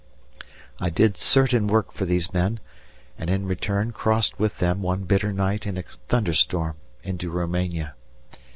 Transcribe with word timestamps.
I 0.79 0.89
did 0.89 1.15
certain 1.15 1.67
work 1.67 1.91
for 1.91 2.05
these 2.05 2.33
men, 2.33 2.59
and 3.19 3.29
in 3.29 3.45
return 3.45 3.91
crossed 3.91 4.39
with 4.39 4.57
them 4.57 4.81
one 4.81 5.03
bitter 5.03 5.31
night 5.31 5.67
in 5.67 5.77
a 5.77 5.83
thunderstorm 6.07 6.77
into 7.03 7.29
Roumania. 7.29 7.93